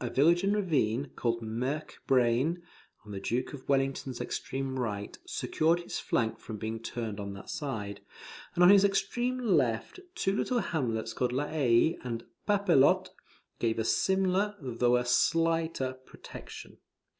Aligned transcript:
A 0.00 0.08
village 0.08 0.44
and 0.44 0.54
ravine, 0.54 1.10
called 1.16 1.42
Merk 1.42 1.98
Braine, 2.06 2.62
on 3.04 3.10
the 3.10 3.18
Duke 3.18 3.52
of 3.54 3.68
Wellington's 3.68 4.20
extreme 4.20 4.78
right, 4.78 5.18
secured 5.26 5.80
his 5.80 5.98
flank 5.98 6.38
from 6.38 6.58
being 6.58 6.78
turned 6.78 7.18
on 7.18 7.32
that 7.32 7.50
side; 7.50 8.00
and 8.54 8.62
on 8.62 8.70
his 8.70 8.84
extreme 8.84 9.36
left, 9.36 9.98
two 10.14 10.36
little 10.36 10.60
hamlets 10.60 11.12
called 11.12 11.32
La 11.32 11.48
Haye 11.48 11.98
and 12.04 12.24
Papelotte, 12.46 13.10
gave 13.58 13.80
a 13.80 13.84
similar, 13.84 14.54
though 14.60 14.96
a 14.96 15.04
slighter, 15.04 15.94
protection. 16.06 16.76